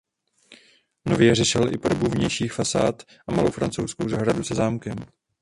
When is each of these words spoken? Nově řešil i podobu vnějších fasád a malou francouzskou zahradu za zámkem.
Nově 1.05 1.35
řešil 1.35 1.73
i 1.73 1.77
podobu 1.77 2.07
vnějších 2.07 2.53
fasád 2.53 3.03
a 3.27 3.31
malou 3.31 3.51
francouzskou 3.51 4.09
zahradu 4.09 4.43
za 4.43 4.55
zámkem. 4.55 4.95